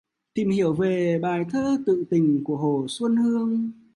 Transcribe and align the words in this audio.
Tìm 0.33 0.49
hiểu 0.49 0.73
về 0.73 1.19
bài 1.19 1.45
thơ 1.49 1.77
Tự 1.85 2.03
Tình 2.09 2.43
của 2.43 2.57
Hồ 2.57 2.85
Xuân 2.89 3.15
Hương 3.17 3.71